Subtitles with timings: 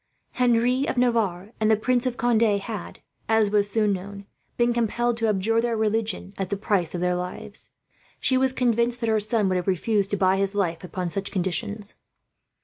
[0.31, 4.25] Henry of Navarre and the Prince of Conde had, as was soon known,
[4.57, 7.69] been compelled to abjure their religion as the price of their lives.
[8.19, 11.29] She was convinced that her son would have refused to buy his life, upon such
[11.31, 11.93] conditions.